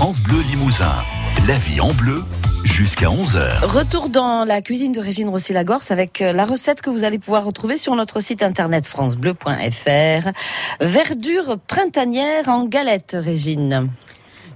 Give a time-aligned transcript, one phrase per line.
[0.00, 0.94] France Bleu Limousin.
[1.46, 2.24] La vie en bleu
[2.64, 3.66] jusqu'à 11h.
[3.66, 7.44] Retour dans la cuisine de Régine Rossi-Lagorce avec euh, la recette que vous allez pouvoir
[7.44, 10.30] retrouver sur notre site internet francebleu.fr.
[10.80, 13.90] Verdure printanière en galette, Régine.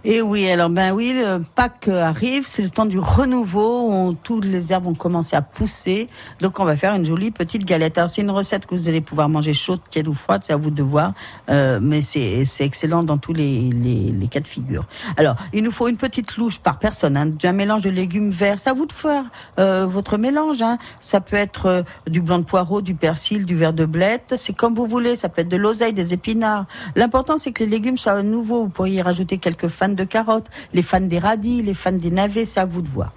[0.07, 4.45] Et oui, alors ben oui, le Pâques arrive, c'est le temps du renouveau, où toutes
[4.45, 6.11] les herbes vont commencer à pousser,
[6.43, 7.97] donc on va faire une jolie petite galette.
[7.97, 10.59] Alors c'est une recette que vous allez pouvoir manger chaude, tiède ou froide, c'est à
[10.59, 11.15] vous de voir,
[11.49, 14.85] euh, mais c'est excellent dans tous les, les, les, cas de figure.
[15.17, 18.61] Alors, il nous faut une petite louche par personne, hein, un mélange de légumes verts,
[18.61, 19.25] c'est à vous de faire
[19.59, 20.77] euh, votre mélange, hein.
[21.01, 24.53] ça peut être euh, du blanc de poireau, du persil, du verre de blette, c'est
[24.53, 26.67] comme vous voulez, ça peut être de l'oseille, des épinards.
[26.95, 30.83] L'important c'est que les légumes soient nouveaux, vous pourriez rajouter quelques fans de carottes, les
[30.83, 33.13] fans des radis, les fans des navets, c'est à vous de voir.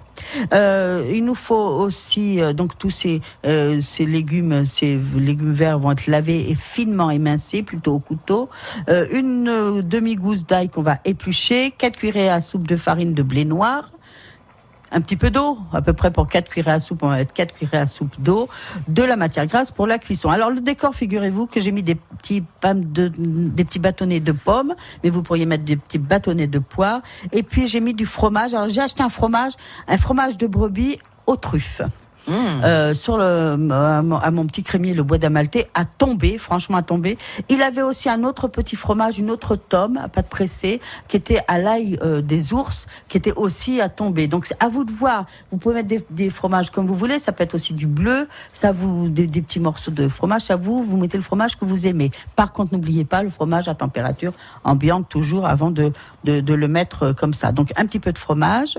[0.52, 5.78] Euh, il nous faut aussi euh, donc tous ces, euh, ces légumes, ces légumes verts
[5.78, 8.48] vont être lavés et finement émincés, plutôt au couteau.
[8.88, 13.44] Une demi gousse d'ail qu'on va éplucher, quatre cuillerées à soupe de farine de blé
[13.44, 13.88] noir,
[14.90, 17.32] un petit peu d'eau, à peu près pour 4 cuillerées à soupe, on va mettre
[17.32, 18.48] 4 cuillerées à soupe d'eau,
[18.88, 20.28] de la matière grasse pour la cuisson.
[20.28, 24.74] Alors le décor, figurez-vous que j'ai mis des petits, de, des petits bâtonnets de pommes,
[25.02, 27.02] mais vous pourriez mettre des petits bâtonnets de poire.
[27.32, 28.54] Et puis j'ai mis du fromage.
[28.54, 29.52] Alors j'ai acheté un fromage,
[29.86, 31.82] un fromage de brebis aux truffes.
[32.28, 32.32] Mmh.
[32.64, 37.16] Euh, sur le, à mon petit crémier, le bois d'amalté, a tombé, franchement a tombé.
[37.48, 41.40] Il avait aussi un autre petit fromage, une autre tome, à pâte pressée, qui était
[41.48, 44.26] à l'ail euh, des ours, qui était aussi à tomber.
[44.26, 45.24] Donc c'est à vous de voir.
[45.50, 47.18] Vous pouvez mettre des, fromages comme vous voulez.
[47.18, 50.42] Ça peut être aussi du bleu, ça vous des, des petits morceaux de fromage.
[50.42, 52.10] Ça vous, vous mettez le fromage que vous aimez.
[52.36, 54.32] Par contre, n'oubliez pas le fromage à température
[54.64, 55.92] ambiante toujours avant de,
[56.24, 57.52] de, de le mettre euh, comme ça.
[57.52, 58.76] Donc un petit peu de fromage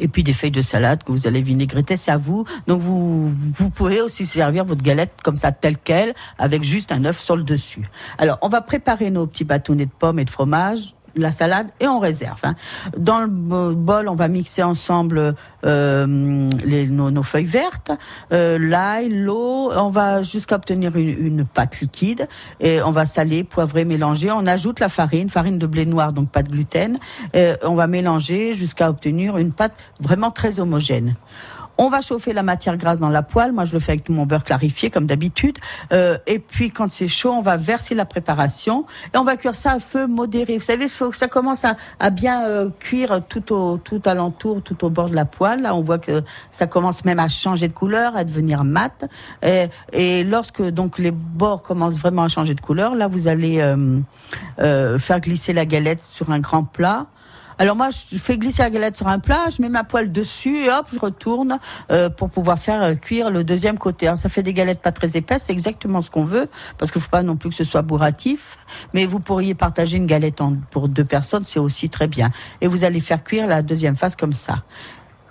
[0.00, 2.44] et puis des feuilles de salade que vous allez vinaigreter, c'est à vous.
[2.66, 7.04] Donc vous, vous pouvez aussi servir votre galette comme ça, telle qu'elle, avec juste un
[7.04, 7.88] œuf sur le dessus.
[8.18, 11.88] Alors, on va préparer nos petits bâtonnets de pommes et de fromage la salade et
[11.88, 12.40] on réserve.
[12.42, 12.54] Hein.
[12.96, 15.34] Dans le bol, on va mixer ensemble
[15.64, 17.90] euh, les, nos, nos, feuilles vertes,
[18.32, 19.72] euh, l'ail, l'eau.
[19.72, 22.28] On va jusqu'à obtenir une, une, pâte liquide
[22.60, 24.30] et on va saler, poivrer, mélanger.
[24.30, 26.98] On ajoute la farine, farine de blé noir, donc pas de gluten.
[27.32, 31.16] Et on va mélanger jusqu'à obtenir une pâte vraiment très homogène.
[31.76, 33.52] On va chauffer la matière grasse dans la poêle.
[33.52, 35.58] Moi, je le fais avec mon beurre clarifié, comme d'habitude.
[35.92, 39.54] Euh, et puis, quand c'est chaud, on va verser la préparation et on va cuire
[39.54, 40.58] ça à feu modéré.
[40.58, 44.84] Vous savez, faut que ça commence à, bien euh, cuire tout au tout alentour, tout
[44.84, 45.62] au bord de la poêle.
[45.62, 49.04] Là, on voit que ça commence même à changer de couleur, à devenir mat.
[49.42, 53.60] Et, et lorsque donc les bords commencent vraiment à changer de couleur, là, vous allez
[54.58, 57.06] euh, faire glisser la galette sur un grand plat.
[57.58, 60.58] Alors moi, je fais glisser la galette sur un plat, je mets ma poêle dessus
[60.58, 61.58] et hop, je retourne
[61.90, 64.06] euh, pour pouvoir faire euh, cuire le deuxième côté.
[64.06, 66.48] Alors, ça fait des galettes pas très épaisses, c'est exactement ce qu'on veut,
[66.78, 68.58] parce qu'il faut pas non plus que ce soit bourratif.
[68.92, 72.30] Mais vous pourriez partager une galette pour deux personnes, c'est aussi très bien.
[72.60, 74.64] Et vous allez faire cuire la deuxième phase comme ça.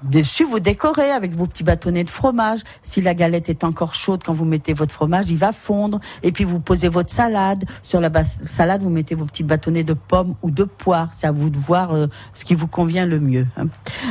[0.04, 2.60] Dessus, vous décorez avec vos petits bâtonnets de fromage.
[2.82, 6.00] Si la galette est encore chaude, quand vous mettez votre fromage, il va fondre.
[6.24, 7.64] Et puis, vous posez votre salade.
[7.84, 11.10] Sur la salade, vous mettez vos petits bâtonnets de pommes ou de poire.
[11.14, 13.48] C'est à vous de voir euh, ce qui vous convient le mieux.
[13.58, 13.68] Hein.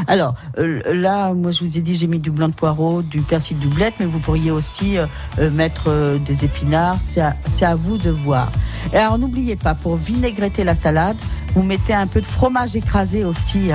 [0.07, 3.21] Alors, euh, là, moi, je vous ai dit, j'ai mis du blanc de poireau, du
[3.21, 6.97] persil doublette, mais vous pourriez aussi euh, mettre des épinards.
[7.03, 8.51] C'est à, à, vous de voir.
[8.93, 11.17] Alors, n'oubliez pas, pour vinaigreter la salade,
[11.55, 13.71] vous mettez un peu de fromage écrasé aussi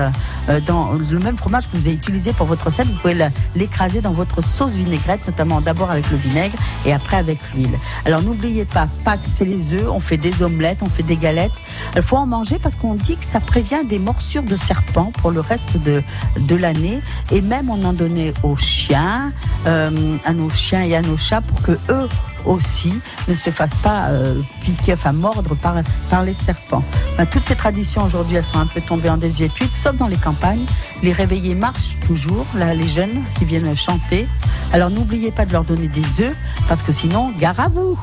[0.65, 3.17] dans le même fromage que vous avez utilisé pour votre recette, vous pouvez
[3.55, 6.55] l'écraser dans votre sauce vinaigrette, notamment d'abord avec le vinaigre
[6.85, 7.77] et après avec l'huile.
[8.05, 11.51] Alors n'oubliez pas, Pâques c'est les œufs, on fait des omelettes, on fait des galettes.
[11.95, 15.31] Il faut en manger parce qu'on dit que ça prévient des morsures de serpents pour
[15.31, 16.01] le reste de,
[16.39, 16.99] de l'année.
[17.31, 19.31] Et même on en donnait aux chiens,
[19.65, 22.07] euh, à nos chiens et à nos chats pour que eux
[22.45, 22.93] aussi
[23.27, 26.83] ne se fassent pas euh, piquer, enfin mordre par, les serpents.
[27.17, 30.17] Ben, toutes ces traditions aujourd'hui, elles sont un peu tombées en désuétude, sauf dans les
[30.17, 30.65] campagnes.
[31.03, 34.27] Les réveillés marchent toujours, là, les jeunes qui viennent chanter.
[34.73, 36.35] Alors n'oubliez pas de leur donner des œufs,
[36.67, 37.97] parce que sinon, gare à vous.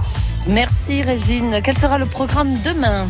[0.46, 1.60] Merci Régine.
[1.62, 3.06] Quel sera le programme demain?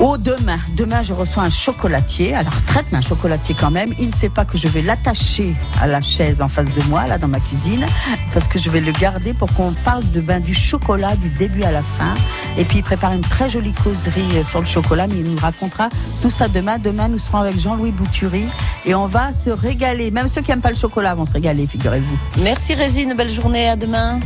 [0.00, 3.92] Oh, demain, demain, je reçois un chocolatier, à la retraite, mais un chocolatier quand même.
[3.98, 7.06] Il ne sait pas que je vais l'attacher à la chaise en face de moi,
[7.06, 7.84] là, dans ma cuisine,
[8.32, 11.64] parce que je vais le garder pour qu'on parle de ben, du chocolat du début
[11.64, 12.14] à la fin.
[12.56, 15.88] Et puis, il prépare une très jolie causerie sur le chocolat, mais il nous racontera
[16.22, 16.78] tout ça demain.
[16.78, 18.44] Demain, nous serons avec Jean-Louis Bouturi
[18.84, 20.10] et on va se régaler.
[20.10, 22.18] Même ceux qui n'aiment pas le chocolat vont se régaler, figurez-vous.
[22.42, 24.20] Merci Régine, belle journée, à demain.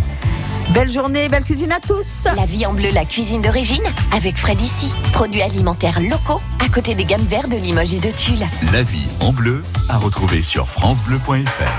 [0.74, 2.24] Belle journée, belle cuisine à tous.
[2.34, 3.82] La vie en bleu, la cuisine d'origine,
[4.16, 4.94] avec Fred ici.
[5.12, 8.46] Produits alimentaires locaux, à côté des gammes vertes de Limoges et de Tulle.
[8.72, 11.72] La vie en bleu, à retrouver sur FranceBleu.fr.